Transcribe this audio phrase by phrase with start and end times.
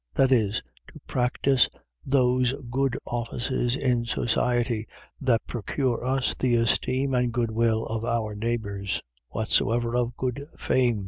[0.15, 1.69] .that is, to practise
[2.03, 4.87] those good offices in society,
[5.21, 9.03] that procure us the esteem and good will of our neighbours.
[9.29, 10.99] Whatsoever of good fame.